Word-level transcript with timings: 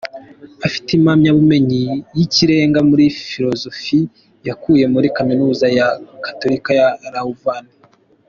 Afite 0.67 0.89
impamyabumenyi 0.93 1.81
y’ikirenga 2.17 2.79
muri 2.89 3.05
‘philosophie’ 3.29 4.09
yakuye 4.47 4.85
muri 4.93 5.07
Kaminuza 5.17 5.65
ya 5.77 5.87
Gatolika 6.23 6.69
ya 6.79 6.87
Louvain. 7.13 7.65